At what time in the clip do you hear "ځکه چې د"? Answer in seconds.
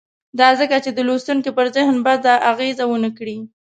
0.59-0.99